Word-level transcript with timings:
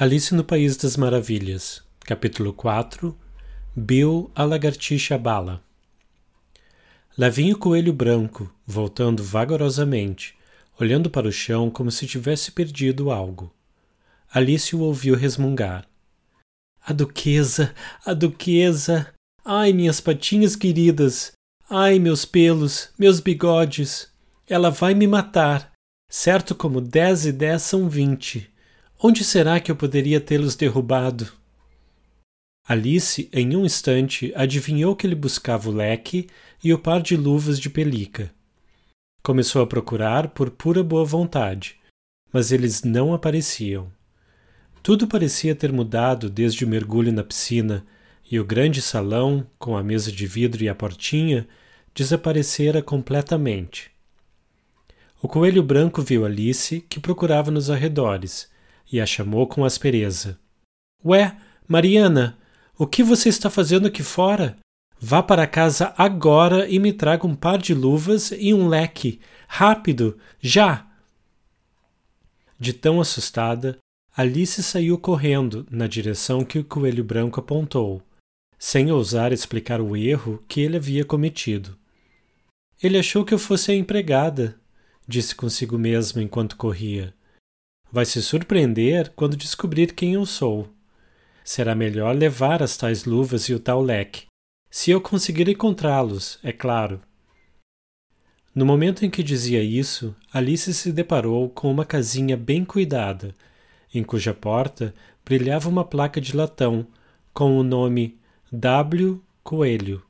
Alice 0.00 0.32
no 0.32 0.44
País 0.44 0.76
das 0.76 0.96
Maravilhas, 0.96 1.82
capítulo 2.04 2.52
4 2.52 3.18
Bill 3.74 4.30
a 4.32 4.44
Lagartixa 4.44 5.18
Bala 5.18 5.60
Lá 7.18 7.28
vinha 7.28 7.52
o 7.52 7.58
coelho 7.58 7.92
branco, 7.92 8.48
voltando 8.64 9.24
vagarosamente, 9.24 10.36
olhando 10.78 11.10
para 11.10 11.26
o 11.26 11.32
chão 11.32 11.68
como 11.68 11.90
se 11.90 12.06
tivesse 12.06 12.52
perdido 12.52 13.10
algo. 13.10 13.52
Alice 14.32 14.76
o 14.76 14.82
ouviu 14.82 15.16
resmungar. 15.16 15.84
A 16.80 16.92
duquesa, 16.92 17.74
a 18.06 18.14
duquesa! 18.14 19.12
Ai, 19.44 19.72
minhas 19.72 20.00
patinhas 20.00 20.54
queridas! 20.54 21.32
Ai, 21.68 21.98
meus 21.98 22.24
pelos, 22.24 22.90
meus 22.96 23.18
bigodes! 23.18 24.08
Ela 24.48 24.70
vai 24.70 24.94
me 24.94 25.08
matar! 25.08 25.72
Certo 26.08 26.54
como 26.54 26.80
dez 26.80 27.26
e 27.26 27.32
dez 27.32 27.62
são 27.62 27.88
vinte. 27.88 28.48
Onde 29.00 29.22
será 29.22 29.60
que 29.60 29.70
eu 29.70 29.76
poderia 29.76 30.20
tê-los 30.20 30.56
derrubado? 30.56 31.32
Alice, 32.66 33.28
em 33.32 33.54
um 33.54 33.64
instante, 33.64 34.32
adivinhou 34.34 34.96
que 34.96 35.06
ele 35.06 35.14
buscava 35.14 35.68
o 35.68 35.72
leque 35.72 36.26
e 36.64 36.74
o 36.74 36.78
par 36.80 37.00
de 37.00 37.16
luvas 37.16 37.60
de 37.60 37.70
pelica. 37.70 38.34
Começou 39.22 39.62
a 39.62 39.66
procurar 39.68 40.30
por 40.30 40.50
pura 40.50 40.82
boa 40.82 41.04
vontade, 41.04 41.76
mas 42.32 42.50
eles 42.50 42.82
não 42.82 43.14
apareciam. 43.14 43.88
Tudo 44.82 45.06
parecia 45.06 45.54
ter 45.54 45.72
mudado 45.72 46.28
desde 46.28 46.64
o 46.64 46.68
mergulho 46.68 47.12
na 47.12 47.22
piscina, 47.22 47.86
e 48.28 48.40
o 48.40 48.44
grande 48.44 48.82
salão, 48.82 49.46
com 49.60 49.76
a 49.76 49.82
mesa 49.82 50.10
de 50.10 50.26
vidro 50.26 50.64
e 50.64 50.68
a 50.68 50.74
portinha, 50.74 51.46
desaparecera 51.94 52.82
completamente. 52.82 53.92
O 55.22 55.28
coelho 55.28 55.62
branco 55.62 56.02
viu 56.02 56.26
Alice, 56.26 56.80
que 56.88 56.98
procurava 56.98 57.50
nos 57.50 57.70
arredores, 57.70 58.48
e 58.90 59.00
a 59.00 59.06
chamou 59.06 59.46
com 59.46 59.64
aspereza. 59.64 60.38
Ué, 61.04 61.36
Mariana, 61.66 62.38
o 62.76 62.86
que 62.86 63.02
você 63.02 63.28
está 63.28 63.50
fazendo 63.50 63.88
aqui 63.88 64.02
fora? 64.02 64.56
Vá 65.00 65.22
para 65.22 65.46
casa 65.46 65.94
agora 65.96 66.68
e 66.68 66.78
me 66.78 66.92
traga 66.92 67.26
um 67.26 67.34
par 67.34 67.58
de 67.58 67.72
luvas 67.72 68.32
e 68.32 68.52
um 68.52 68.68
leque. 68.68 69.20
Rápido, 69.46 70.18
já! 70.40 70.86
De 72.58 72.72
tão 72.72 73.00
assustada, 73.00 73.78
Alice 74.16 74.60
saiu 74.62 74.98
correndo 74.98 75.64
na 75.70 75.86
direção 75.86 76.44
que 76.44 76.58
o 76.58 76.64
coelho 76.64 77.04
branco 77.04 77.38
apontou, 77.38 78.02
sem 78.58 78.90
ousar 78.90 79.32
explicar 79.32 79.80
o 79.80 79.96
erro 79.96 80.42
que 80.48 80.60
ele 80.60 80.76
havia 80.76 81.04
cometido. 81.04 81.78
Ele 82.82 82.98
achou 82.98 83.24
que 83.24 83.32
eu 83.32 83.38
fosse 83.38 83.70
a 83.70 83.74
empregada, 83.74 84.58
disse 85.06 85.34
consigo 85.34 85.78
mesma 85.78 86.20
enquanto 86.20 86.56
corria. 86.56 87.14
Vai 87.90 88.04
se 88.04 88.22
surpreender 88.22 89.12
quando 89.16 89.36
descobrir 89.36 89.94
quem 89.94 90.14
eu 90.14 90.26
sou. 90.26 90.68
Será 91.42 91.74
melhor 91.74 92.14
levar 92.14 92.62
as 92.62 92.76
tais 92.76 93.04
luvas 93.04 93.44
e 93.44 93.54
o 93.54 93.60
tal 93.60 93.80
leque, 93.80 94.26
se 94.70 94.90
eu 94.90 95.00
conseguir 95.00 95.48
encontrá-los, 95.48 96.38
é 96.42 96.52
claro. 96.52 97.00
No 98.54 98.66
momento 98.66 99.04
em 99.04 99.10
que 99.10 99.22
dizia 99.22 99.62
isso, 99.62 100.14
Alice 100.30 100.74
se 100.74 100.92
deparou 100.92 101.48
com 101.48 101.70
uma 101.70 101.86
casinha 101.86 102.36
bem 102.36 102.64
cuidada, 102.64 103.34
em 103.94 104.02
cuja 104.02 104.34
porta 104.34 104.94
brilhava 105.24 105.68
uma 105.68 105.84
placa 105.84 106.20
de 106.20 106.36
latão 106.36 106.86
com 107.32 107.58
o 107.58 107.62
nome 107.62 108.18
W. 108.52 109.22
Coelho. 109.42 110.02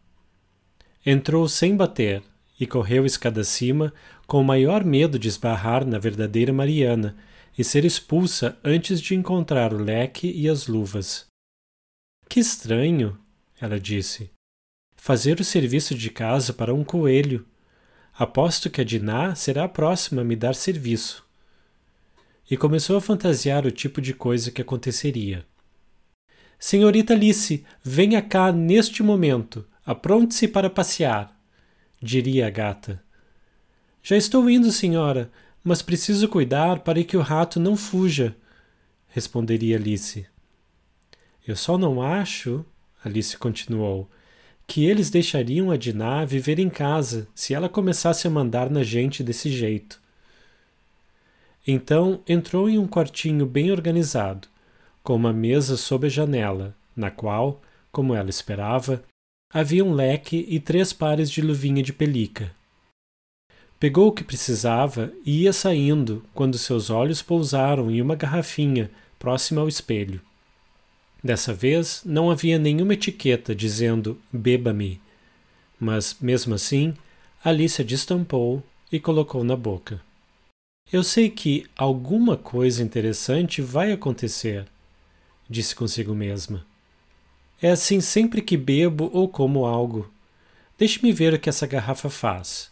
Entrou 1.06 1.48
sem 1.48 1.76
bater 1.76 2.22
e 2.58 2.66
correu 2.66 3.06
escada 3.06 3.42
acima 3.42 3.92
com 4.26 4.40
o 4.40 4.44
maior 4.44 4.84
medo 4.84 5.18
de 5.18 5.28
esbarrar 5.28 5.86
na 5.86 5.98
verdadeira 5.98 6.52
Mariana 6.52 7.16
e 7.58 7.64
ser 7.64 7.84
expulsa 7.84 8.56
antes 8.62 9.00
de 9.00 9.16
encontrar 9.16 9.74
o 9.74 9.82
leque 9.82 10.30
e 10.30 10.48
as 10.48 10.68
luvas. 10.68 11.26
Que 12.28 12.38
estranho, 12.38 13.18
ela 13.60 13.80
disse. 13.80 14.30
Fazer 14.96 15.40
o 15.40 15.44
serviço 15.44 15.92
de 15.92 16.08
casa 16.08 16.52
para 16.52 16.72
um 16.72 16.84
coelho. 16.84 17.44
Aposto 18.14 18.70
que 18.70 18.80
a 18.80 18.84
Diná 18.84 19.34
será 19.34 19.64
a 19.64 19.68
próxima 19.68 20.22
a 20.22 20.24
me 20.24 20.36
dar 20.36 20.54
serviço. 20.54 21.26
E 22.48 22.56
começou 22.56 22.96
a 22.96 23.00
fantasiar 23.00 23.66
o 23.66 23.72
tipo 23.72 24.00
de 24.00 24.14
coisa 24.14 24.52
que 24.52 24.62
aconteceria. 24.62 25.44
Senhorita 26.60 27.12
Alice, 27.12 27.64
venha 27.82 28.22
cá 28.22 28.52
neste 28.52 29.02
momento. 29.02 29.66
Apronte-se 29.84 30.46
para 30.46 30.70
passear, 30.70 31.36
diria 32.00 32.46
a 32.46 32.50
gata. 32.50 33.02
Já 34.02 34.16
estou 34.16 34.48
indo, 34.48 34.70
senhora, 34.70 35.30
mas 35.68 35.82
preciso 35.82 36.26
cuidar 36.28 36.78
para 36.78 37.04
que 37.04 37.14
o 37.14 37.20
rato 37.20 37.60
não 37.60 37.76
fuja, 37.76 38.34
responderia 39.08 39.76
Alice. 39.76 40.26
Eu 41.46 41.54
só 41.54 41.76
não 41.76 42.00
acho, 42.00 42.64
Alice 43.04 43.36
continuou, 43.36 44.08
que 44.66 44.86
eles 44.86 45.10
deixariam 45.10 45.70
a 45.70 45.76
Diná 45.76 46.24
viver 46.24 46.58
em 46.58 46.70
casa 46.70 47.28
se 47.34 47.52
ela 47.52 47.68
começasse 47.68 48.26
a 48.26 48.30
mandar 48.30 48.70
na 48.70 48.82
gente 48.82 49.22
desse 49.22 49.50
jeito. 49.50 50.00
Então 51.66 52.22
entrou 52.26 52.70
em 52.70 52.78
um 52.78 52.88
quartinho 52.88 53.44
bem 53.44 53.70
organizado, 53.70 54.48
com 55.02 55.14
uma 55.14 55.34
mesa 55.34 55.76
sob 55.76 56.06
a 56.06 56.10
janela, 56.10 56.74
na 56.96 57.10
qual, 57.10 57.60
como 57.92 58.14
ela 58.14 58.30
esperava, 58.30 59.04
havia 59.52 59.84
um 59.84 59.92
leque 59.92 60.46
e 60.48 60.58
três 60.58 60.94
pares 60.94 61.30
de 61.30 61.42
luvinha 61.42 61.82
de 61.82 61.92
pelica. 61.92 62.56
Pegou 63.80 64.08
o 64.08 64.12
que 64.12 64.24
precisava 64.24 65.12
e 65.24 65.42
ia 65.42 65.52
saindo 65.52 66.24
quando 66.34 66.58
seus 66.58 66.90
olhos 66.90 67.22
pousaram 67.22 67.90
em 67.90 68.02
uma 68.02 68.16
garrafinha 68.16 68.90
próxima 69.18 69.60
ao 69.60 69.68
espelho. 69.68 70.20
Dessa 71.22 71.54
vez 71.54 72.02
não 72.04 72.30
havia 72.30 72.58
nenhuma 72.58 72.94
etiqueta 72.94 73.54
dizendo 73.54 74.20
beba-me, 74.32 75.00
mas, 75.78 76.16
mesmo 76.20 76.54
assim, 76.54 76.94
Alice 77.44 77.80
a 77.80 77.84
destampou 77.84 78.62
e 78.90 78.98
colocou 78.98 79.44
na 79.44 79.54
boca. 79.54 80.00
Eu 80.92 81.04
sei 81.04 81.30
que 81.30 81.66
alguma 81.76 82.36
coisa 82.36 82.82
interessante 82.82 83.62
vai 83.62 83.92
acontecer, 83.92 84.66
disse 85.48 85.74
consigo 85.74 86.14
mesma. 86.14 86.66
É 87.60 87.70
assim 87.70 88.00
sempre 88.00 88.40
que 88.42 88.56
bebo 88.56 89.10
ou 89.12 89.28
como 89.28 89.66
algo. 89.66 90.10
Deixe-me 90.78 91.12
ver 91.12 91.34
o 91.34 91.38
que 91.38 91.48
essa 91.48 91.66
garrafa 91.66 92.08
faz. 92.08 92.70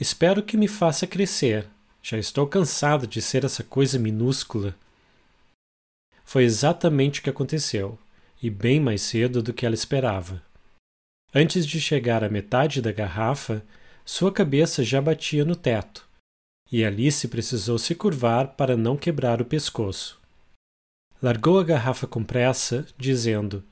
Espero 0.00 0.42
que 0.42 0.56
me 0.56 0.66
faça 0.66 1.06
crescer. 1.06 1.68
Já 2.02 2.16
estou 2.16 2.46
cansado 2.46 3.06
de 3.06 3.20
ser 3.20 3.44
essa 3.44 3.62
coisa 3.62 3.98
minúscula. 3.98 4.74
Foi 6.24 6.44
exatamente 6.44 7.20
o 7.20 7.22
que 7.22 7.28
aconteceu, 7.28 7.98
e 8.42 8.48
bem 8.48 8.80
mais 8.80 9.02
cedo 9.02 9.42
do 9.42 9.52
que 9.52 9.66
ela 9.66 9.74
esperava. 9.74 10.42
Antes 11.34 11.66
de 11.66 11.78
chegar 11.78 12.24
à 12.24 12.30
metade 12.30 12.80
da 12.80 12.90
garrafa, 12.90 13.62
sua 14.02 14.32
cabeça 14.32 14.82
já 14.82 15.02
batia 15.02 15.44
no 15.44 15.54
teto, 15.54 16.08
e 16.72 16.82
Alice 16.82 17.28
precisou 17.28 17.78
se 17.78 17.94
curvar 17.94 18.54
para 18.54 18.78
não 18.78 18.96
quebrar 18.96 19.42
o 19.42 19.44
pescoço. 19.44 20.18
Largou 21.22 21.58
a 21.60 21.64
garrafa 21.64 22.06
com 22.06 22.24
pressa, 22.24 22.86
dizendo: 22.96 23.62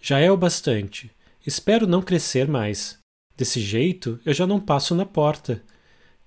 Já 0.00 0.18
é 0.18 0.30
o 0.30 0.36
bastante. 0.36 1.10
Espero 1.46 1.86
não 1.86 2.02
crescer 2.02 2.46
mais. 2.46 3.01
Desse 3.42 3.60
jeito, 3.60 4.20
eu 4.24 4.32
já 4.32 4.46
não 4.46 4.60
passo 4.60 4.94
na 4.94 5.04
porta. 5.04 5.64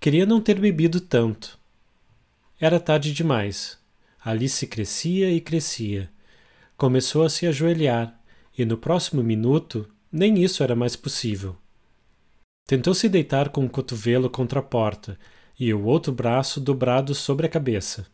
Queria 0.02 0.26
não 0.26 0.42
ter 0.42 0.60
bebido 0.60 1.00
tanto. 1.00 1.58
Era 2.60 2.78
tarde 2.78 3.14
demais. 3.14 3.80
Alice 4.22 4.68
crescia 4.68 5.32
e 5.32 5.40
crescia. 5.40 6.12
Começou 6.76 7.24
a 7.24 7.30
se 7.30 7.48
ajoelhar, 7.48 8.20
e 8.58 8.66
no 8.66 8.78
próximo 8.78 9.24
minuto 9.24 9.90
nem 10.12 10.44
isso 10.44 10.62
era 10.62 10.76
mais 10.76 10.98
possível. 10.98 11.56
Tentou 12.68 12.94
se 12.94 13.08
deitar 13.08 13.48
com 13.48 13.64
o 13.64 13.70
cotovelo 13.70 14.30
contra 14.30 14.60
a 14.60 14.64
porta 14.64 15.18
e 15.58 15.74
o 15.74 15.86
outro 15.86 16.12
braço 16.12 16.60
dobrado 16.60 17.16
sobre 17.16 17.46
a 17.46 17.50
cabeça. 17.50 18.06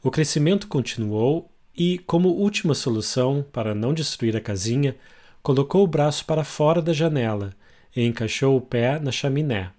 O 0.00 0.12
crescimento 0.12 0.68
continuou 0.68 1.50
e, 1.76 1.98
como 1.98 2.28
última 2.28 2.72
solução 2.72 3.44
para 3.50 3.74
não 3.74 3.92
destruir 3.92 4.36
a 4.36 4.40
casinha, 4.40 4.94
colocou 5.42 5.82
o 5.82 5.88
braço 5.88 6.24
para 6.24 6.44
fora 6.44 6.80
da 6.80 6.92
janela 6.92 7.52
e 7.96 8.04
encaixou 8.04 8.56
o 8.56 8.60
pé 8.60 9.00
na 9.00 9.10
chaminé. 9.10 9.72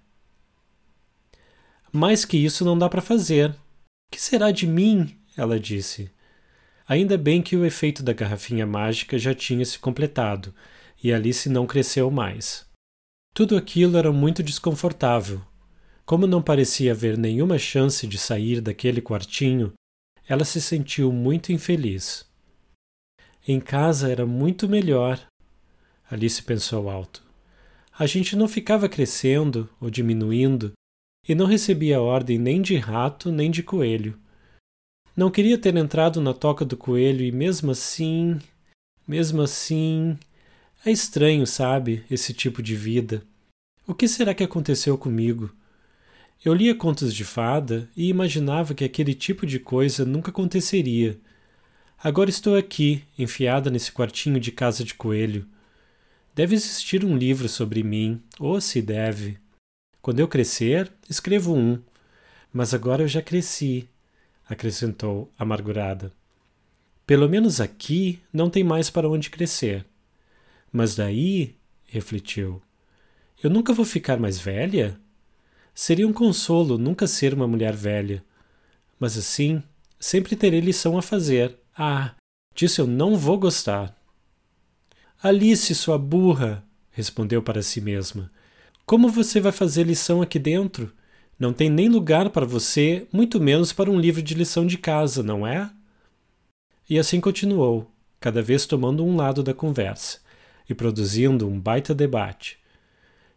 Mais 1.92 2.24
que 2.24 2.36
isso 2.36 2.64
não 2.64 2.76
dá 2.76 2.88
para 2.88 3.00
fazer. 3.00 3.56
Que 4.10 4.20
será 4.20 4.50
de 4.50 4.66
mim? 4.66 5.16
ela 5.36 5.58
disse. 5.58 6.10
Ainda 6.86 7.16
bem 7.16 7.40
que 7.40 7.56
o 7.56 7.64
efeito 7.64 8.02
da 8.02 8.12
garrafinha 8.12 8.66
mágica 8.66 9.16
já 9.16 9.32
tinha 9.32 9.64
se 9.64 9.78
completado 9.78 10.52
e 11.02 11.12
Alice 11.12 11.48
não 11.48 11.66
cresceu 11.66 12.10
mais. 12.10 12.66
Tudo 13.32 13.56
aquilo 13.56 13.96
era 13.96 14.10
muito 14.10 14.42
desconfortável. 14.42 15.40
Como 16.04 16.26
não 16.26 16.42
parecia 16.42 16.92
haver 16.92 17.16
nenhuma 17.16 17.58
chance 17.58 18.06
de 18.06 18.18
sair 18.18 18.60
daquele 18.60 19.00
quartinho, 19.00 19.72
ela 20.26 20.44
se 20.44 20.60
sentiu 20.60 21.12
muito 21.12 21.52
infeliz. 21.52 22.26
Em 23.46 23.60
casa 23.60 24.10
era 24.10 24.26
muito 24.26 24.68
melhor, 24.68 25.20
Alice 26.10 26.42
pensou 26.42 26.90
alto. 26.90 27.27
A 27.98 28.06
gente 28.06 28.36
não 28.36 28.46
ficava 28.46 28.88
crescendo 28.88 29.68
ou 29.80 29.90
diminuindo 29.90 30.72
e 31.28 31.34
não 31.34 31.46
recebia 31.46 32.00
ordem 32.00 32.38
nem 32.38 32.62
de 32.62 32.76
rato 32.76 33.32
nem 33.32 33.50
de 33.50 33.60
coelho. 33.60 34.16
Não 35.16 35.32
queria 35.32 35.58
ter 35.58 35.76
entrado 35.76 36.20
na 36.20 36.32
toca 36.32 36.64
do 36.64 36.76
coelho 36.76 37.24
e 37.24 37.32
mesmo 37.32 37.72
assim. 37.72 38.38
Mesmo 39.04 39.42
assim. 39.42 40.16
É 40.86 40.92
estranho, 40.92 41.44
sabe, 41.44 42.04
esse 42.08 42.32
tipo 42.32 42.62
de 42.62 42.76
vida. 42.76 43.24
O 43.84 43.92
que 43.92 44.06
será 44.06 44.32
que 44.32 44.44
aconteceu 44.44 44.96
comigo? 44.96 45.50
Eu 46.44 46.54
lia 46.54 46.76
contos 46.76 47.12
de 47.12 47.24
fada 47.24 47.90
e 47.96 48.08
imaginava 48.08 48.74
que 48.74 48.84
aquele 48.84 49.12
tipo 49.12 49.44
de 49.44 49.58
coisa 49.58 50.04
nunca 50.04 50.30
aconteceria. 50.30 51.18
Agora 52.00 52.30
estou 52.30 52.56
aqui, 52.56 53.02
enfiada 53.18 53.72
nesse 53.72 53.90
quartinho 53.90 54.38
de 54.38 54.52
casa 54.52 54.84
de 54.84 54.94
coelho. 54.94 55.44
Deve 56.38 56.54
existir 56.54 57.04
um 57.04 57.16
livro 57.16 57.48
sobre 57.48 57.82
mim, 57.82 58.22
ou 58.38 58.60
se 58.60 58.80
deve. 58.80 59.38
Quando 60.00 60.20
eu 60.20 60.28
crescer, 60.28 60.88
escrevo 61.10 61.52
um. 61.52 61.82
Mas 62.52 62.72
agora 62.72 63.02
eu 63.02 63.08
já 63.08 63.20
cresci, 63.20 63.88
acrescentou, 64.48 65.32
amargurada. 65.36 66.12
Pelo 67.04 67.28
menos 67.28 67.60
aqui 67.60 68.20
não 68.32 68.48
tem 68.48 68.62
mais 68.62 68.88
para 68.88 69.08
onde 69.10 69.30
crescer. 69.30 69.84
Mas 70.72 70.94
daí, 70.94 71.56
refletiu, 71.86 72.62
eu 73.42 73.50
nunca 73.50 73.72
vou 73.72 73.84
ficar 73.84 74.16
mais 74.20 74.38
velha? 74.38 74.96
Seria 75.74 76.06
um 76.06 76.12
consolo 76.12 76.78
nunca 76.78 77.08
ser 77.08 77.34
uma 77.34 77.48
mulher 77.48 77.74
velha. 77.74 78.24
Mas 78.96 79.18
assim, 79.18 79.60
sempre 79.98 80.36
terei 80.36 80.60
lição 80.60 80.96
a 80.96 81.02
fazer. 81.02 81.56
Ah, 81.76 82.14
disso 82.54 82.80
eu 82.80 82.86
não 82.86 83.16
vou 83.16 83.36
gostar. 83.36 83.97
Alice, 85.20 85.74
sua 85.74 85.98
burra, 85.98 86.64
respondeu 86.92 87.42
para 87.42 87.60
si 87.60 87.80
mesma. 87.80 88.30
Como 88.86 89.08
você 89.08 89.40
vai 89.40 89.50
fazer 89.50 89.82
lição 89.82 90.22
aqui 90.22 90.38
dentro? 90.38 90.92
Não 91.36 91.52
tem 91.52 91.68
nem 91.68 91.88
lugar 91.88 92.30
para 92.30 92.46
você, 92.46 93.04
muito 93.12 93.40
menos 93.40 93.72
para 93.72 93.90
um 93.90 93.98
livro 93.98 94.22
de 94.22 94.34
lição 94.34 94.64
de 94.64 94.78
casa, 94.78 95.20
não 95.20 95.44
é? 95.44 95.68
E 96.88 97.00
assim 97.00 97.20
continuou, 97.20 97.90
cada 98.20 98.40
vez 98.40 98.64
tomando 98.64 99.04
um 99.04 99.16
lado 99.16 99.42
da 99.42 99.52
conversa 99.52 100.20
e 100.70 100.74
produzindo 100.74 101.48
um 101.48 101.58
baita 101.58 101.92
debate. 101.92 102.56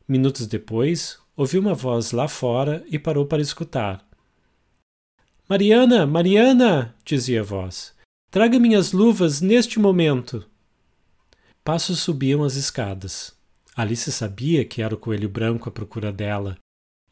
Minutos 0.07 0.45
depois, 0.45 1.17
ouviu 1.35 1.61
uma 1.61 1.73
voz 1.73 2.11
lá 2.11 2.27
fora 2.27 2.85
e 2.87 2.99
parou 2.99 3.25
para 3.25 3.41
escutar. 3.41 4.07
Mariana, 5.49 6.05
Mariana! 6.05 6.93
dizia 7.03 7.41
a 7.41 7.43
voz. 7.43 7.95
Traga 8.29 8.59
minhas 8.59 8.91
luvas 8.91 9.41
neste 9.41 9.79
momento. 9.79 10.45
Passos 11.63 11.99
subiam 11.99 12.43
as 12.43 12.55
escadas. 12.55 13.35
Alice 13.75 14.11
sabia 14.11 14.65
que 14.65 14.81
era 14.81 14.95
o 14.95 14.97
coelho 14.97 15.29
branco 15.29 15.69
à 15.69 15.71
procura 15.71 16.11
dela 16.11 16.57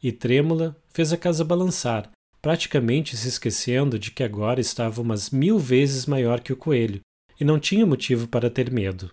e 0.02 0.10
trêmula 0.10 0.76
fez 0.88 1.12
a 1.12 1.16
casa 1.16 1.44
balançar, 1.44 2.10
praticamente 2.42 3.16
se 3.16 3.28
esquecendo 3.28 3.96
de 3.96 4.10
que 4.10 4.24
agora 4.24 4.60
estava 4.60 5.00
umas 5.00 5.30
mil 5.30 5.56
vezes 5.56 6.04
maior 6.04 6.40
que 6.40 6.52
o 6.52 6.56
coelho 6.56 7.00
e 7.38 7.44
não 7.44 7.60
tinha 7.60 7.86
motivo 7.86 8.26
para 8.26 8.50
ter 8.50 8.72
medo. 8.72 9.12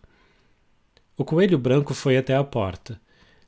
O 1.16 1.24
coelho 1.24 1.60
branco 1.60 1.94
foi 1.94 2.18
até 2.18 2.36
a 2.36 2.44
porta. 2.44 3.00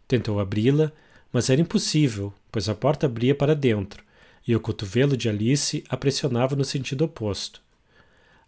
Tentou 0.08 0.40
abri-la, 0.40 0.92
mas 1.34 1.50
era 1.50 1.60
impossível, 1.60 2.32
pois 2.52 2.70
a 2.70 2.76
porta 2.76 3.08
abria 3.08 3.34
para 3.34 3.56
dentro 3.56 4.04
e 4.48 4.56
o 4.56 4.60
cotovelo 4.60 5.18
de 5.18 5.28
Alice 5.28 5.84
a 5.90 5.98
pressionava 5.98 6.56
no 6.56 6.64
sentido 6.64 7.04
oposto. 7.06 7.64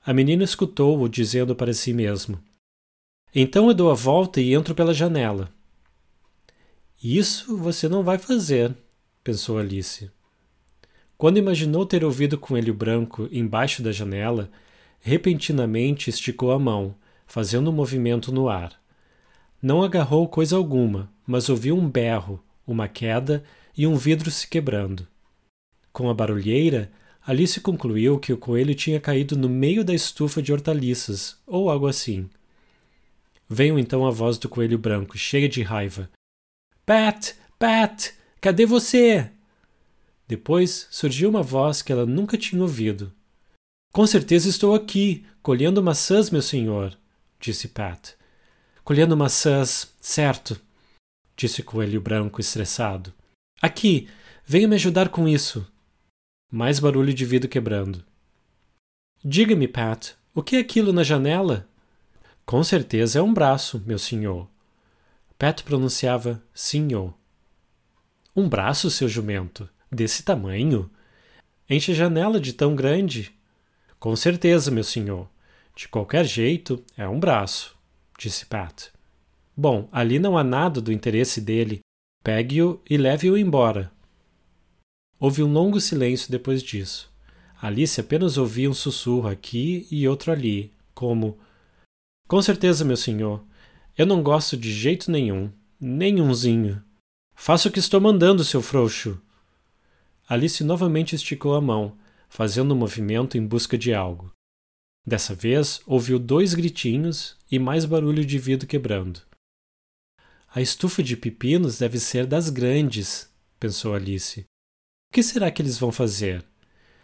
A 0.05 0.13
menina 0.13 0.43
escutou-o 0.43 1.09
dizendo 1.09 1.55
para 1.55 1.73
si 1.73 1.91
mesmo: 1.91 2.39
Então 3.33 3.69
eu 3.69 3.73
dou 3.73 3.89
a 3.89 3.93
volta 3.93 4.41
e 4.41 4.53
entro 4.53 4.75
pela 4.75 4.93
janela. 4.93 5.49
Isso 7.01 7.55
você 7.57 7.87
não 7.87 8.03
vai 8.03 8.17
fazer, 8.17 8.75
pensou 9.23 9.57
Alice. 9.57 10.11
Quando 11.17 11.37
imaginou 11.37 11.85
ter 11.85 12.03
ouvido 12.03 12.37
coelho 12.37 12.73
branco 12.73 13.29
embaixo 13.31 13.81
da 13.81 13.91
janela, 13.91 14.51
repentinamente 14.99 16.09
esticou 16.09 16.51
a 16.51 16.59
mão, 16.59 16.93
fazendo 17.25 17.69
um 17.69 17.73
movimento 17.73 18.33
no 18.33 18.49
ar. 18.49 18.73
Não 19.61 19.81
agarrou 19.81 20.27
coisa 20.27 20.57
alguma, 20.57 21.09
mas 21.25 21.47
ouviu 21.47 21.77
um 21.77 21.89
berro, 21.89 22.43
uma 22.67 22.87
queda 22.87 23.43
e 23.77 23.87
um 23.87 23.95
vidro 23.95 24.29
se 24.29 24.47
quebrando. 24.47 25.07
Com 25.93 26.09
a 26.09 26.13
barulheira, 26.13 26.91
Alice 27.25 27.61
concluiu 27.61 28.19
que 28.19 28.33
o 28.33 28.37
coelho 28.37 28.75
tinha 28.75 28.99
caído 28.99 29.37
no 29.37 29.47
meio 29.47 29.85
da 29.85 29.93
estufa 29.93 30.41
de 30.41 30.51
hortaliças, 30.51 31.37
ou 31.47 31.69
algo 31.69 31.87
assim. 31.87 32.29
Veio 33.53 33.77
então 33.77 34.07
a 34.07 34.09
voz 34.09 34.37
do 34.37 34.47
coelho 34.47 34.77
branco, 34.77 35.17
cheia 35.17 35.49
de 35.49 35.61
raiva, 35.61 36.09
Pat! 36.85 37.35
Pat! 37.59 38.13
Cadê 38.39 38.65
você? 38.65 39.29
Depois 40.25 40.87
surgiu 40.89 41.29
uma 41.29 41.43
voz 41.43 41.81
que 41.81 41.91
ela 41.91 42.05
nunca 42.05 42.37
tinha 42.37 42.61
ouvido. 42.61 43.11
Com 43.91 44.07
certeza 44.07 44.47
estou 44.47 44.73
aqui, 44.73 45.25
colhendo 45.43 45.83
maçãs, 45.83 46.29
meu 46.29 46.41
senhor, 46.41 46.97
disse 47.41 47.67
Pat. 47.67 48.13
Colhendo 48.85 49.17
maçãs, 49.17 49.93
certo, 49.99 50.57
disse 51.35 51.59
o 51.59 51.65
coelho 51.65 51.99
branco 51.99 52.39
estressado. 52.39 53.13
Aqui, 53.61 54.07
venha 54.45 54.67
me 54.67 54.75
ajudar 54.75 55.09
com 55.09 55.27
isso. 55.27 55.69
Mais 56.49 56.79
barulho 56.79 57.13
de 57.13 57.25
vidro 57.25 57.49
quebrando. 57.49 58.01
Diga-me, 59.21 59.67
Pat, 59.67 60.13
o 60.33 60.41
que 60.41 60.55
é 60.55 60.59
aquilo 60.59 60.93
na 60.93 61.03
janela? 61.03 61.69
Com 62.45 62.63
certeza 62.63 63.19
é 63.19 63.21
um 63.21 63.33
braço, 63.33 63.81
meu 63.85 63.99
senhor, 63.99 64.47
Pat 65.41 65.63
pronunciava 65.63 66.39
senhor. 66.53 67.11
Um 68.35 68.47
braço, 68.47 68.91
seu 68.91 69.09
jumento, 69.09 69.67
desse 69.91 70.21
tamanho? 70.21 70.87
Enche 71.67 71.93
a 71.93 71.95
janela 71.95 72.39
de 72.39 72.53
tão 72.53 72.75
grande? 72.75 73.33
Com 73.99 74.15
certeza, 74.15 74.69
meu 74.69 74.83
senhor. 74.83 75.27
De 75.75 75.87
qualquer 75.87 76.25
jeito, 76.25 76.83
é 76.95 77.09
um 77.09 77.19
braço, 77.19 77.75
disse 78.19 78.45
Pat. 78.45 78.89
Bom, 79.57 79.89
ali 79.91 80.19
não 80.19 80.37
há 80.37 80.43
nada 80.43 80.79
do 80.79 80.91
interesse 80.91 81.41
dele. 81.41 81.79
Pegue-o 82.23 82.79
e 82.87 82.95
leve-o 82.95 83.35
embora. 83.35 83.91
Houve 85.19 85.41
um 85.41 85.51
longo 85.51 85.81
silêncio 85.81 86.29
depois 86.29 86.61
disso. 86.61 87.11
Alice 87.59 87.99
apenas 87.99 88.37
ouvia 88.37 88.69
um 88.69 88.75
sussurro 88.75 89.27
aqui 89.27 89.87
e 89.89 90.07
outro 90.07 90.31
ali, 90.31 90.71
como: 90.93 91.39
Com 92.31 92.41
certeza, 92.41 92.85
meu 92.85 92.95
senhor. 92.95 93.43
Eu 93.97 94.05
não 94.05 94.23
gosto 94.23 94.55
de 94.55 94.71
jeito 94.71 95.11
nenhum, 95.11 95.51
nenhumzinho. 95.77 96.81
Faça 97.35 97.67
o 97.67 97.71
que 97.73 97.79
estou 97.79 97.99
mandando, 97.99 98.41
seu 98.45 98.61
frouxo. 98.61 99.21
Alice 100.29 100.63
novamente 100.63 101.13
esticou 101.13 101.55
a 101.55 101.59
mão, 101.59 101.97
fazendo 102.29 102.73
um 102.73 102.77
movimento 102.77 103.37
em 103.37 103.45
busca 103.45 103.77
de 103.77 103.93
algo. 103.93 104.31
Dessa 105.05 105.35
vez, 105.35 105.81
ouviu 105.85 106.17
dois 106.17 106.53
gritinhos 106.53 107.35
e 107.51 107.59
mais 107.59 107.83
barulho 107.83 108.23
de 108.23 108.39
vidro 108.39 108.65
quebrando. 108.65 109.19
A 110.55 110.61
estufa 110.61 111.03
de 111.03 111.17
pepinos 111.17 111.79
deve 111.79 111.99
ser 111.99 112.25
das 112.25 112.49
grandes, 112.49 113.29
pensou 113.59 113.93
Alice. 113.93 114.39
O 114.39 114.45
que 115.11 115.21
será 115.21 115.51
que 115.51 115.61
eles 115.61 115.77
vão 115.77 115.91
fazer? 115.91 116.45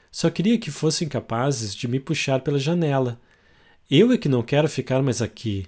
Só 0.10 0.30
queria 0.30 0.58
que 0.58 0.72
fossem 0.72 1.10
capazes 1.10 1.76
de 1.76 1.86
me 1.86 2.00
puxar 2.00 2.40
pela 2.40 2.58
janela. 2.58 3.20
Eu 3.90 4.12
é 4.12 4.18
que 4.18 4.28
não 4.28 4.44
quero 4.44 4.68
ficar 4.68 5.02
mais 5.02 5.22
aqui. 5.22 5.66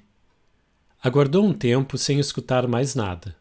Aguardou 1.01 1.45
um 1.45 1.53
tempo 1.53 1.97
sem 1.97 2.19
escutar 2.19 2.67
mais 2.67 2.93
nada. 2.93 3.33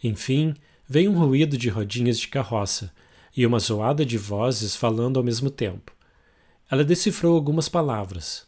Enfim, 0.00 0.54
veio 0.88 1.10
um 1.10 1.18
ruído 1.18 1.58
de 1.58 1.68
rodinhas 1.68 2.20
de 2.20 2.28
carroça 2.28 2.92
e 3.36 3.44
uma 3.44 3.58
zoada 3.58 4.06
de 4.06 4.16
vozes 4.16 4.76
falando 4.76 5.16
ao 5.16 5.24
mesmo 5.24 5.50
tempo. 5.50 5.90
Ela 6.70 6.84
decifrou 6.84 7.34
algumas 7.34 7.68
palavras. 7.68 8.46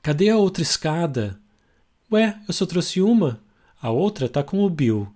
Cadê 0.00 0.30
a 0.30 0.38
outra 0.38 0.62
escada? 0.62 1.38
Ué, 2.10 2.40
eu 2.48 2.54
só 2.54 2.64
trouxe 2.64 3.02
uma. 3.02 3.42
A 3.82 3.90
outra 3.90 4.26
tá 4.26 4.42
com 4.42 4.64
o 4.64 4.70
Bill. 4.70 5.06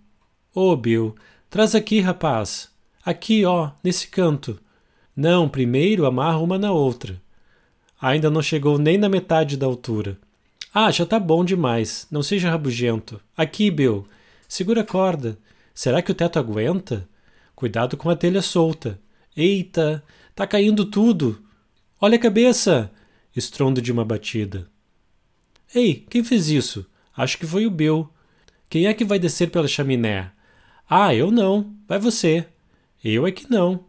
Ô, 0.54 0.72
oh, 0.72 0.76
Bill, 0.76 1.16
traz 1.48 1.74
aqui, 1.74 2.00
rapaz. 2.00 2.70
Aqui, 3.02 3.42
ó, 3.46 3.70
nesse 3.82 4.08
canto. 4.08 4.60
Não, 5.16 5.48
primeiro 5.48 6.04
amarra 6.04 6.36
uma 6.40 6.58
na 6.58 6.72
outra. 6.72 7.18
Ainda 8.00 8.30
não 8.30 8.40
chegou 8.40 8.78
nem 8.78 8.96
na 8.96 9.08
metade 9.08 9.56
da 9.56 9.66
altura. 9.66 10.18
Ah, 10.72 10.90
já 10.90 11.04
tá 11.04 11.18
bom 11.18 11.44
demais. 11.44 12.06
Não 12.10 12.22
seja 12.22 12.50
rabugento. 12.50 13.20
Aqui, 13.36 13.70
Bill. 13.70 14.06
Segura 14.46 14.82
a 14.82 14.84
corda. 14.84 15.38
Será 15.74 16.00
que 16.00 16.12
o 16.12 16.14
teto 16.14 16.38
aguenta? 16.38 17.08
Cuidado 17.54 17.96
com 17.96 18.08
a 18.08 18.16
telha 18.16 18.40
solta. 18.42 19.00
Eita, 19.36 20.02
tá 20.34 20.46
caindo 20.46 20.84
tudo. 20.84 21.42
Olha 22.00 22.16
a 22.16 22.20
cabeça! 22.20 22.90
Estrondo 23.34 23.82
de 23.82 23.90
uma 23.90 24.04
batida. 24.04 24.68
Ei, 25.74 26.06
quem 26.08 26.22
fez 26.22 26.48
isso? 26.48 26.86
Acho 27.16 27.36
que 27.38 27.46
foi 27.46 27.66
o 27.66 27.70
Bill. 27.70 28.08
Quem 28.70 28.86
é 28.86 28.94
que 28.94 29.04
vai 29.04 29.18
descer 29.18 29.50
pela 29.50 29.66
chaminé? 29.66 30.30
Ah, 30.88 31.14
eu 31.14 31.30
não. 31.30 31.74
Vai 31.86 31.98
você. 31.98 32.46
Eu 33.02 33.26
é 33.26 33.32
que 33.32 33.50
não. 33.50 33.84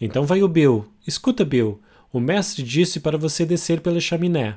Então 0.00 0.24
vai 0.24 0.42
o 0.42 0.48
Bill. 0.48 0.86
Escuta, 1.06 1.44
Bill. 1.44 1.80
O 2.14 2.20
mestre 2.20 2.62
disse 2.62 3.00
para 3.00 3.18
você 3.18 3.44
descer 3.44 3.80
pela 3.80 3.98
chaminé. 3.98 4.56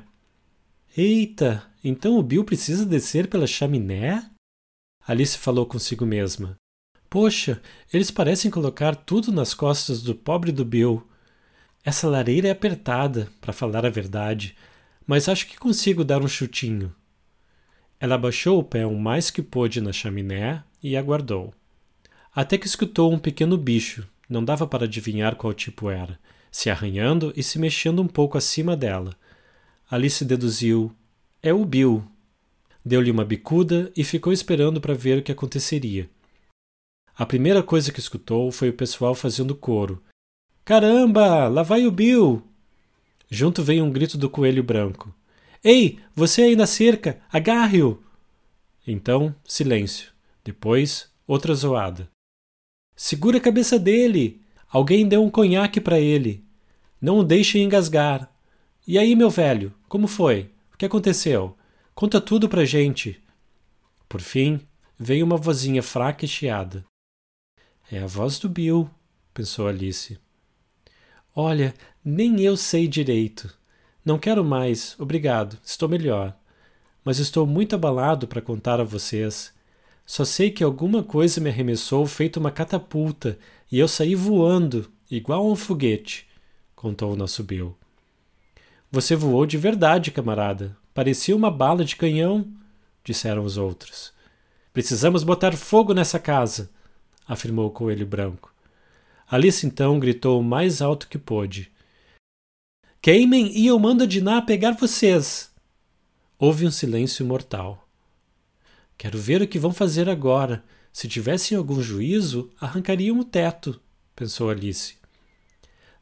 Eita, 0.96 1.66
então 1.82 2.16
o 2.16 2.22
Bill 2.22 2.44
precisa 2.44 2.86
descer 2.86 3.26
pela 3.26 3.48
chaminé? 3.48 4.30
Alice 5.04 5.36
falou 5.36 5.66
consigo 5.66 6.06
mesma. 6.06 6.54
Poxa, 7.10 7.60
eles 7.92 8.12
parecem 8.12 8.48
colocar 8.48 8.94
tudo 8.94 9.32
nas 9.32 9.54
costas 9.54 10.02
do 10.02 10.14
pobre 10.14 10.52
do 10.52 10.64
Bill. 10.64 11.04
Essa 11.84 12.08
lareira 12.08 12.46
é 12.46 12.52
apertada, 12.52 13.28
para 13.40 13.52
falar 13.52 13.84
a 13.84 13.90
verdade, 13.90 14.56
mas 15.04 15.28
acho 15.28 15.48
que 15.48 15.58
consigo 15.58 16.04
dar 16.04 16.22
um 16.22 16.28
chutinho. 16.28 16.94
Ela 17.98 18.14
abaixou 18.14 18.60
o 18.60 18.62
pé 18.62 18.86
o 18.86 18.96
mais 18.96 19.32
que 19.32 19.42
pôde 19.42 19.80
na 19.80 19.92
chaminé 19.92 20.62
e 20.80 20.96
aguardou. 20.96 21.52
Até 22.32 22.56
que 22.56 22.68
escutou 22.68 23.12
um 23.12 23.18
pequeno 23.18 23.58
bicho, 23.58 24.06
não 24.30 24.44
dava 24.44 24.64
para 24.64 24.84
adivinhar 24.84 25.34
qual 25.34 25.52
tipo 25.52 25.90
era, 25.90 26.20
se 26.50 26.70
arranhando 26.70 27.32
e 27.36 27.42
se 27.42 27.58
mexendo 27.58 28.02
um 28.02 28.08
pouco 28.08 28.38
acima 28.38 28.76
dela. 28.76 29.16
Alice 29.90 30.24
deduziu: 30.24 30.92
É 31.42 31.52
o 31.52 31.64
Bill. 31.64 32.04
Deu-lhe 32.84 33.10
uma 33.10 33.24
bicuda 33.24 33.92
e 33.96 34.04
ficou 34.04 34.32
esperando 34.32 34.80
para 34.80 34.94
ver 34.94 35.18
o 35.18 35.22
que 35.22 35.32
aconteceria. 35.32 36.08
A 37.16 37.26
primeira 37.26 37.62
coisa 37.62 37.92
que 37.92 38.00
escutou 38.00 38.50
foi 38.52 38.68
o 38.68 38.72
pessoal 38.72 39.14
fazendo 39.14 39.54
coro. 39.54 40.02
Caramba, 40.64 41.48
lá 41.48 41.62
vai 41.62 41.86
o 41.86 41.90
Bill! 41.90 42.42
Junto 43.30 43.62
veio 43.62 43.84
um 43.84 43.90
grito 43.90 44.16
do 44.16 44.30
coelho 44.30 44.62
branco. 44.62 45.14
Ei, 45.62 45.98
você 46.14 46.42
aí 46.42 46.56
na 46.56 46.66
cerca, 46.66 47.20
agarre-o! 47.30 48.02
Então, 48.86 49.34
silêncio. 49.44 50.12
Depois, 50.44 51.10
outra 51.26 51.54
zoada. 51.54 52.08
Segura 52.94 53.38
a 53.38 53.40
cabeça 53.40 53.78
dele! 53.78 54.40
Alguém 54.70 55.08
deu 55.08 55.22
um 55.24 55.30
conhaque 55.30 55.80
para 55.80 55.98
ele. 55.98 56.44
Não 57.00 57.18
o 57.18 57.24
deixe 57.24 57.58
engasgar. 57.58 58.30
E 58.86 58.98
aí, 58.98 59.14
meu 59.14 59.30
velho, 59.30 59.72
como 59.88 60.06
foi? 60.06 60.50
O 60.74 60.76
que 60.76 60.84
aconteceu? 60.84 61.56
Conta 61.94 62.20
tudo 62.20 62.48
pra 62.48 62.64
gente. 62.64 63.20
Por 64.08 64.20
fim, 64.20 64.60
veio 64.98 65.24
uma 65.24 65.36
vozinha 65.36 65.82
fraca 65.82 66.24
e 66.24 66.28
chiada. 66.28 66.84
É 67.90 67.98
a 67.98 68.06
voz 68.06 68.38
do 68.38 68.48
Bill, 68.48 68.90
pensou 69.32 69.66
Alice. 69.66 70.18
Olha, 71.34 71.74
nem 72.04 72.40
eu 72.40 72.56
sei 72.56 72.86
direito. 72.86 73.56
Não 74.04 74.18
quero 74.18 74.44
mais, 74.44 74.94
obrigado, 74.98 75.58
estou 75.64 75.88
melhor. 75.88 76.36
Mas 77.04 77.18
estou 77.18 77.46
muito 77.46 77.74
abalado 77.74 78.26
para 78.26 78.42
contar 78.42 78.80
a 78.80 78.84
vocês. 78.84 79.52
Só 80.04 80.24
sei 80.24 80.50
que 80.50 80.64
alguma 80.64 81.02
coisa 81.02 81.40
me 81.40 81.48
arremessou 81.50 82.06
feito 82.06 82.38
uma 82.38 82.50
catapulta 82.50 83.38
e 83.70 83.78
eu 83.78 83.88
saí 83.88 84.14
voando, 84.14 84.90
igual 85.10 85.46
a 85.46 85.52
um 85.52 85.56
foguete, 85.56 86.26
contou 86.74 87.12
o 87.12 87.16
nosso 87.16 87.42
Bill. 87.42 87.76
Você 88.90 89.14
voou 89.14 89.44
de 89.44 89.58
verdade, 89.58 90.10
camarada. 90.10 90.76
Parecia 90.94 91.36
uma 91.36 91.50
bala 91.50 91.84
de 91.84 91.94
canhão, 91.94 92.50
disseram 93.04 93.44
os 93.44 93.56
outros. 93.56 94.12
Precisamos 94.72 95.22
botar 95.22 95.56
fogo 95.56 95.92
nessa 95.92 96.18
casa, 96.18 96.70
afirmou 97.26 97.66
o 97.66 97.70
coelho 97.70 98.06
branco. 98.06 98.52
Alice 99.30 99.66
então 99.66 99.98
gritou 99.98 100.40
o 100.40 100.44
mais 100.44 100.80
alto 100.80 101.06
que 101.06 101.18
pôde. 101.18 101.70
Queimem 103.02 103.56
e 103.56 103.66
eu 103.66 103.78
mando 103.78 104.04
a 104.04 104.06
Diná 104.06 104.40
pegar 104.40 104.72
vocês. 104.72 105.52
Houve 106.38 106.66
um 106.66 106.70
silêncio 106.70 107.26
mortal. 107.26 107.86
Quero 108.96 109.18
ver 109.18 109.42
o 109.42 109.46
que 109.46 109.58
vão 109.58 109.72
fazer 109.72 110.08
agora. 110.08 110.64
Se 110.92 111.08
tivessem 111.08 111.56
algum 111.56 111.80
juízo, 111.80 112.50
arrancariam 112.60 113.18
o 113.18 113.24
teto, 113.24 113.80
pensou 114.16 114.50
Alice. 114.50 114.96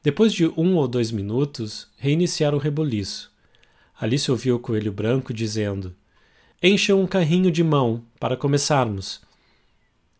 Depois 0.02 0.32
de 0.32 0.46
um 0.46 0.76
ou 0.76 0.86
dois 0.86 1.10
minutos, 1.10 1.88
reiniciaram 1.96 2.58
o 2.58 2.60
reboliço. 2.60 3.30
Alice 3.98 4.30
ouviu 4.30 4.56
o 4.56 4.60
coelho 4.60 4.92
branco 4.92 5.34
dizendo: 5.34 5.94
Encham 6.62 7.00
um 7.00 7.06
carrinho 7.06 7.50
de 7.50 7.64
mão 7.64 8.04
para 8.20 8.36
começarmos. 8.36 9.20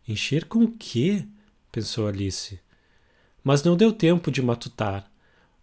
Encher 0.07 0.45
com 0.45 0.63
o 0.63 0.71
quê? 0.71 1.25
pensou 1.71 2.07
Alice. 2.07 2.59
Mas 3.43 3.63
não 3.63 3.77
deu 3.77 3.93
tempo 3.93 4.29
de 4.29 4.41
matutar. 4.41 5.09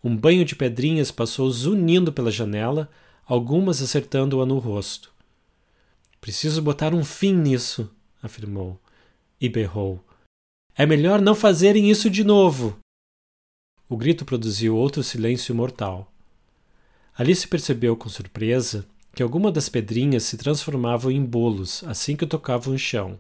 Um 0.03 0.17
banho 0.17 0.45
de 0.45 0.57
pedrinhas 0.57 1.11
passou 1.11 1.51
zunindo 1.51 2.13
pela 2.13 2.31
janela, 2.31 2.91
algumas 3.27 3.83
acertando-a 3.83 4.47
no 4.47 4.59
rosto. 4.59 5.13
Preciso 6.21 6.63
botar 6.63 6.95
um 6.95 7.05
fim 7.05 7.35
nisso, 7.35 7.91
afirmou. 8.23 8.81
E 9.41 9.49
berrou. 9.49 10.05
É 10.77 10.85
melhor 10.87 11.21
não 11.21 11.35
fazerem 11.35 11.91
isso 11.91 12.11
de 12.11 12.25
novo. 12.25 12.79
O 13.89 13.97
grito 13.97 14.25
produziu 14.25 14.77
outro 14.77 15.03
silêncio 15.03 15.55
mortal. 15.55 16.11
Alice 17.17 17.47
percebeu 17.47 17.97
com 17.97 18.09
surpresa 18.09 18.87
que 19.15 19.23
alguma 19.23 19.53
das 19.53 19.69
pedrinhas 19.69 20.25
se 20.25 20.37
transformavam 20.37 21.11
em 21.11 21.25
bolos 21.25 21.85
assim 21.85 22.17
que 22.17 22.27
tocavam 22.27 22.75
o 22.75 22.79
chão. 22.79 23.19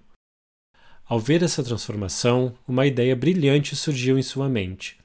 Ao 1.06 1.20
ver 1.20 1.42
essa 1.42 1.62
transformação, 1.62 2.54
uma 2.66 2.86
ideia 2.86 3.14
brilhante 3.14 3.76
surgiu 3.76 4.18
em 4.18 4.22
sua 4.22 4.48
mente. 4.48 4.98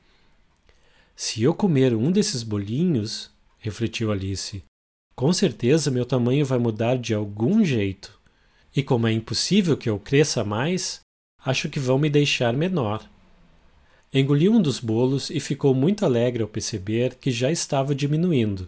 Se 1.15 1.43
eu 1.43 1.53
comer 1.53 1.93
um 1.93 2.11
desses 2.11 2.41
bolinhos, 2.41 3.29
refletiu 3.59 4.11
Alice, 4.11 4.63
com 5.15 5.31
certeza 5.33 5.91
meu 5.91 6.05
tamanho 6.05 6.45
vai 6.45 6.57
mudar 6.57 6.97
de 6.97 7.13
algum 7.13 7.63
jeito. 7.63 8.18
E 8.75 8.83
como 8.83 9.07
é 9.07 9.11
impossível 9.11 9.75
que 9.75 9.89
eu 9.89 9.99
cresça 9.99 10.43
mais, 10.43 11.01
acho 11.43 11.69
que 11.69 11.79
vão 11.79 11.97
me 11.97 12.09
deixar 12.09 12.53
menor. 12.53 13.07
Engoliu 14.13 14.53
um 14.53 14.61
dos 14.61 14.79
bolos 14.79 15.29
e 15.29 15.39
ficou 15.39 15.73
muito 15.73 16.05
alegre 16.05 16.41
ao 16.41 16.49
perceber 16.49 17.15
que 17.15 17.31
já 17.31 17.51
estava 17.51 17.93
diminuindo. 17.93 18.67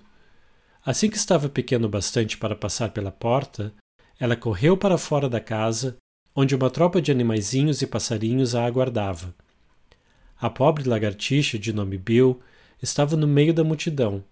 Assim 0.86 1.10
que 1.10 1.18
estava 1.18 1.50
pequeno 1.50 1.88
bastante 1.88 2.38
para 2.38 2.56
passar 2.56 2.90
pela 2.90 3.12
porta, 3.12 3.74
ela 4.20 4.36
correu 4.36 4.76
para 4.78 4.98
fora 4.98 5.30
da 5.30 5.40
casa 5.40 5.98
onde 6.36 6.56
uma 6.56 6.70
tropa 6.70 7.02
de 7.02 7.12
animaizinhos 7.12 7.82
e 7.82 7.88
passarinhos 7.88 8.56
a 8.56 8.66
aguardava. 8.66 9.34
A 10.40 10.50
pobre 10.50 10.88
lagartixa, 10.88 11.60
de 11.60 11.74
nome 11.74 11.98
Bill, 11.98 12.40
estava 12.82 13.16
no 13.16 13.28
meio 13.28 13.54
da 13.54 13.64
multidão, 13.64 14.24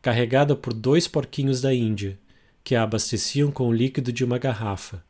carregada 0.00 0.54
por 0.54 0.72
dois 0.72 1.06
porquinhos 1.06 1.60
da 1.60 1.74
Índia, 1.74 2.18
que 2.62 2.74
a 2.74 2.82
abasteciam 2.82 3.50
com 3.50 3.68
o 3.68 3.72
líquido 3.72 4.12
de 4.12 4.24
uma 4.24 4.38
garrafa. 4.38 5.02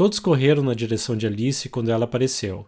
Todos 0.00 0.18
correram 0.18 0.62
na 0.62 0.72
direção 0.72 1.14
de 1.14 1.26
Alice 1.26 1.68
quando 1.68 1.90
ela 1.90 2.06
apareceu. 2.06 2.66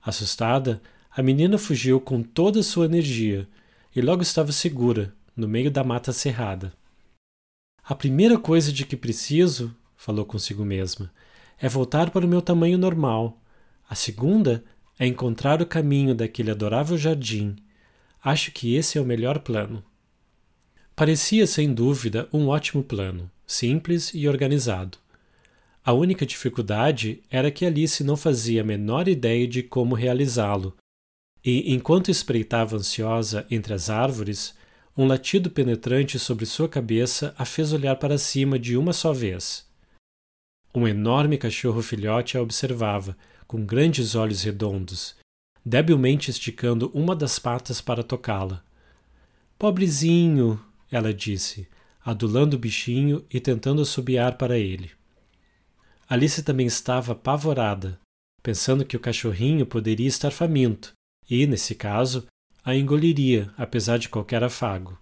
Assustada, 0.00 0.80
a 1.10 1.20
menina 1.20 1.58
fugiu 1.58 2.00
com 2.00 2.22
toda 2.22 2.60
a 2.60 2.62
sua 2.62 2.84
energia 2.84 3.48
e 3.92 4.00
logo 4.00 4.22
estava 4.22 4.52
segura, 4.52 5.12
no 5.34 5.48
meio 5.48 5.68
da 5.68 5.82
mata 5.82 6.12
cerrada. 6.12 6.72
A 7.82 7.92
primeira 7.92 8.38
coisa 8.38 8.72
de 8.72 8.86
que 8.86 8.96
preciso, 8.96 9.74
falou 9.96 10.24
consigo 10.24 10.64
mesma, 10.64 11.10
é 11.58 11.68
voltar 11.68 12.10
para 12.10 12.24
o 12.24 12.28
meu 12.28 12.40
tamanho 12.40 12.78
normal. 12.78 13.42
A 13.88 13.96
segunda 13.96 14.62
é 14.96 15.08
encontrar 15.08 15.60
o 15.60 15.66
caminho 15.66 16.14
daquele 16.14 16.52
adorável 16.52 16.96
jardim. 16.96 17.56
Acho 18.22 18.52
que 18.52 18.76
esse 18.76 18.96
é 18.96 19.00
o 19.00 19.04
melhor 19.04 19.40
plano. 19.40 19.82
Parecia, 20.94 21.48
sem 21.48 21.74
dúvida, 21.74 22.28
um 22.32 22.46
ótimo 22.46 22.84
plano, 22.84 23.28
simples 23.44 24.12
e 24.14 24.28
organizado. 24.28 24.98
A 25.82 25.92
única 25.92 26.26
dificuldade 26.26 27.22
era 27.30 27.50
que 27.50 27.64
Alice 27.64 28.04
não 28.04 28.16
fazia 28.16 28.60
a 28.60 28.64
menor 28.64 29.08
ideia 29.08 29.46
de 29.48 29.62
como 29.62 29.94
realizá-lo, 29.94 30.76
e, 31.42 31.72
enquanto 31.72 32.10
espreitava 32.10 32.76
ansiosa 32.76 33.46
entre 33.50 33.72
as 33.72 33.88
árvores, 33.88 34.54
um 34.96 35.06
latido 35.06 35.48
penetrante 35.50 36.18
sobre 36.18 36.44
sua 36.44 36.68
cabeça 36.68 37.34
a 37.38 37.46
fez 37.46 37.72
olhar 37.72 37.96
para 37.96 38.18
cima 38.18 38.58
de 38.58 38.76
uma 38.76 38.92
só 38.92 39.12
vez. 39.12 39.66
Um 40.74 40.86
enorme 40.86 41.38
cachorro 41.38 41.80
filhote 41.80 42.36
a 42.36 42.42
observava, 42.42 43.16
com 43.46 43.64
grandes 43.64 44.14
olhos 44.14 44.42
redondos, 44.42 45.16
debilmente 45.64 46.30
esticando 46.30 46.90
uma 46.92 47.16
das 47.16 47.38
patas 47.38 47.80
para 47.80 48.02
tocá-la. 48.02 48.62
Pobrezinho, 49.58 50.62
ela 50.90 51.12
disse, 51.12 51.66
adulando 52.04 52.56
o 52.56 52.58
bichinho 52.58 53.24
e 53.32 53.40
tentando 53.40 53.82
assobiar 53.82 54.36
para 54.36 54.58
ele. 54.58 54.90
Alice 56.10 56.42
também 56.42 56.66
estava 56.66 57.12
apavorada, 57.12 57.96
pensando 58.42 58.84
que 58.84 58.96
o 58.96 59.00
cachorrinho 59.00 59.64
poderia 59.64 60.08
estar 60.08 60.32
faminto 60.32 60.92
e, 61.30 61.46
nesse 61.46 61.72
caso, 61.72 62.26
a 62.64 62.74
engoliria, 62.74 63.54
apesar 63.56 63.96
de 63.96 64.08
qualquer 64.08 64.42
afago. 64.42 64.98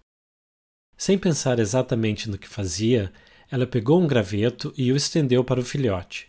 Sem 0.99 1.17
pensar 1.17 1.59
exatamente 1.59 2.29
no 2.29 2.37
que 2.37 2.47
fazia, 2.47 3.11
ela 3.51 3.67
pegou 3.67 3.99
um 3.99 4.07
graveto 4.07 4.75
e 4.77 4.93
o 4.93 4.97
estendeu 4.97 5.43
para 5.43 5.59
o 5.59 5.65
filhote. 5.65 6.29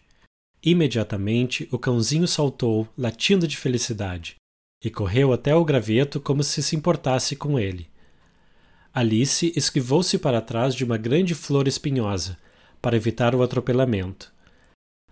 Imediatamente 0.64 1.68
o 1.74 1.78
cãozinho 1.78 2.26
saltou, 2.26 2.88
latindo 2.98 3.46
de 3.46 3.58
felicidade, 3.58 4.38
e 4.82 4.90
correu 4.90 5.34
até 5.34 5.54
o 5.54 5.66
graveto 5.66 6.22
como 6.22 6.42
se 6.42 6.64
se 6.64 6.78
importasse 6.78 7.36
com 7.36 7.60
ele. 7.60 7.90
Alice 8.94 9.52
esquivou-se 9.58 10.18
para 10.18 10.40
trás 10.40 10.74
de 10.74 10.86
uma 10.86 10.96
grande 10.96 11.36
flor 11.36 11.68
espinhosa, 11.68 12.38
para 12.82 12.96
evitar 12.96 13.36
o 13.36 13.44
atropelamento. 13.44 14.39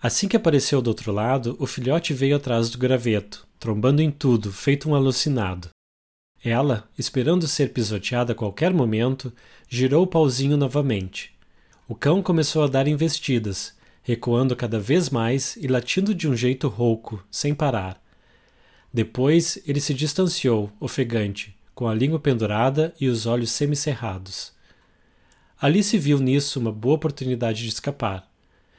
Assim 0.02 0.28
que 0.28 0.38
apareceu 0.38 0.82
do 0.82 0.90
outro 0.90 1.12
lado, 1.12 1.56
o 1.60 1.66
filhote 1.66 2.14
veio 2.14 2.36
atrás 2.36 2.70
do 2.70 2.78
graveto, 2.78 3.48
trombando 3.60 4.02
em 4.02 4.12
tudo, 4.12 4.52
feito 4.52 4.88
um 4.90 4.94
alucinado. 4.94 5.70
Ela, 6.44 6.88
esperando 6.98 7.48
ser 7.48 7.74
pisoteada 7.74 8.32
a 8.32 8.36
qualquer 8.36 8.72
momento, 8.72 9.34
girou 9.68 10.04
o 10.04 10.08
pauzinho 10.08 10.56
novamente. 10.56 11.34
O 11.88 11.96
cão 11.96 12.22
começou 12.22 12.64
a 12.64 12.68
dar 12.68 12.88
investidas, 12.88 13.76
recuando 14.04 14.56
cada 14.56 14.80
vez 14.80 15.10
mais 15.10 15.56
e 15.58 15.68
latindo 15.68 16.14
de 16.14 16.28
um 16.30 16.36
jeito 16.36 16.68
rouco, 16.68 17.24
sem 17.32 17.56
parar. 17.56 18.02
Depois 18.94 19.60
ele 19.66 19.82
se 19.82 19.94
distanciou, 19.94 20.72
ofegante, 20.80 21.58
com 21.74 21.88
a 21.88 21.96
língua 21.96 22.20
pendurada 22.20 22.94
e 23.00 23.08
os 23.08 23.26
olhos 23.26 23.52
semicerrados. 23.52 24.54
Alice 25.60 25.98
viu 25.98 26.20
nisso 26.20 26.60
uma 26.60 26.72
boa 26.72 26.96
oportunidade 26.96 27.64
de 27.64 27.70
escapar. 27.70 28.27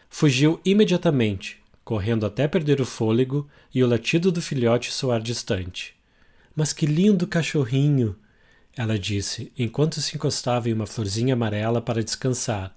Fugiu 0.08 0.60
imediatamente, 0.64 1.60
correndo 1.84 2.26
até 2.26 2.48
perder 2.48 2.80
o 2.80 2.86
fôlego 2.86 3.48
e 3.74 3.82
o 3.82 3.86
latido 3.86 4.32
do 4.32 4.42
filhote 4.42 4.92
soar 4.92 5.20
distante. 5.20 5.94
Mas 6.54 6.72
que 6.72 6.86
lindo 6.86 7.26
cachorrinho! 7.26 8.16
ela 8.78 8.96
disse, 8.96 9.52
enquanto 9.58 10.00
se 10.00 10.14
encostava 10.14 10.68
em 10.68 10.72
uma 10.72 10.86
florzinha 10.86 11.34
amarela 11.34 11.82
para 11.82 12.02
descansar, 12.02 12.76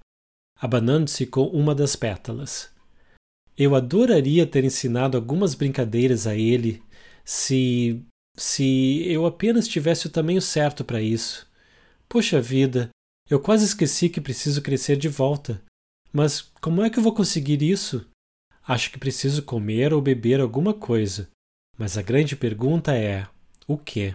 abanando-se 0.60 1.26
com 1.26 1.44
uma 1.46 1.76
das 1.76 1.94
pétalas. 1.94 2.70
Eu 3.56 3.76
adoraria 3.76 4.44
ter 4.44 4.64
ensinado 4.64 5.16
algumas 5.16 5.54
brincadeiras 5.54 6.26
a 6.26 6.34
ele 6.34 6.82
se. 7.24 8.02
se 8.36 9.04
eu 9.06 9.24
apenas 9.26 9.68
tivesse 9.68 10.08
o 10.08 10.10
tamanho 10.10 10.42
certo 10.42 10.84
para 10.84 11.00
isso. 11.00 11.46
Poxa 12.08 12.40
vida, 12.40 12.90
eu 13.30 13.38
quase 13.38 13.64
esqueci 13.64 14.08
que 14.08 14.20
preciso 14.20 14.60
crescer 14.60 14.96
de 14.96 15.08
volta. 15.08 15.62
Mas 16.12 16.42
como 16.60 16.82
é 16.82 16.90
que 16.90 16.98
eu 16.98 17.02
vou 17.02 17.14
conseguir 17.14 17.62
isso? 17.62 18.06
Acho 18.66 18.90
que 18.90 18.98
preciso 18.98 19.42
comer 19.42 19.92
ou 19.92 20.00
beber 20.00 20.40
alguma 20.40 20.74
coisa. 20.74 21.28
Mas 21.78 21.96
a 21.96 22.02
grande 22.02 22.36
pergunta 22.36 22.94
é: 22.94 23.26
o 23.66 23.78
que? 23.78 24.14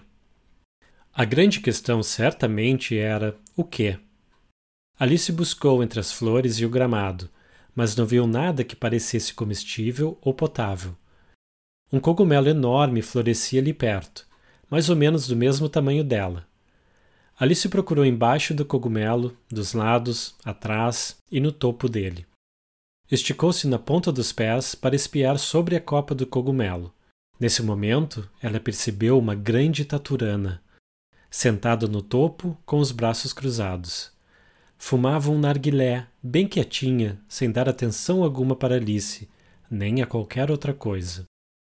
A 1.13 1.25
grande 1.25 1.59
questão 1.59 2.03
certamente 2.03 2.95
era 2.95 3.35
o 3.55 3.63
que. 3.63 3.99
Alice 4.99 5.31
buscou 5.31 5.83
entre 5.83 5.99
as 5.99 6.11
flores 6.11 6.59
e 6.59 6.65
o 6.65 6.69
gramado, 6.69 7.29
mas 7.73 7.95
não 7.95 8.05
viu 8.05 8.27
nada 8.27 8.63
que 8.63 8.75
parecesse 8.75 9.33
comestível 9.33 10.17
ou 10.21 10.33
potável. 10.33 10.95
Um 11.91 11.99
cogumelo 11.99 12.47
enorme 12.47 13.01
florescia 13.01 13.59
ali 13.59 13.73
perto, 13.73 14.27
mais 14.69 14.89
ou 14.89 14.95
menos 14.95 15.27
do 15.27 15.35
mesmo 15.35 15.67
tamanho 15.67 16.03
dela. 16.03 16.47
Alice 17.39 17.69
procurou 17.69 18.03
embaixo 18.03 18.53
do 18.53 18.65
cogumelo, 18.65 19.37
dos 19.49 19.73
lados, 19.73 20.35
atrás 20.43 21.17
e 21.31 21.39
no 21.39 21.51
topo 21.51 21.87
dele. 21.87 22.25
Esticou-se 23.11 23.67
na 23.67 23.77
ponta 23.77 24.11
dos 24.11 24.31
pés 24.31 24.73
para 24.73 24.95
espiar 24.95 25.37
sobre 25.37 25.75
a 25.75 25.81
copa 25.81 26.15
do 26.15 26.25
cogumelo. 26.25 26.93
Nesse 27.39 27.61
momento, 27.61 28.27
ela 28.41 28.59
percebeu 28.59 29.17
uma 29.19 29.35
grande 29.35 29.85
taturana 29.85 30.61
sentado 31.29 31.87
no 31.87 32.01
topo 32.01 32.57
com 32.65 32.79
os 32.79 32.91
braços 32.91 33.33
cruzados. 33.33 34.11
Fumava 34.77 35.31
um 35.31 35.39
narguilé, 35.39 36.07
bem 36.21 36.47
quietinha, 36.47 37.19
sem 37.27 37.51
dar 37.51 37.67
atenção 37.67 38.23
alguma 38.23 38.55
para 38.55 38.75
Alice, 38.75 39.29
nem 39.69 40.01
a 40.01 40.05
qualquer 40.05 40.49
outra 40.51 40.73
coisa. 40.73 41.25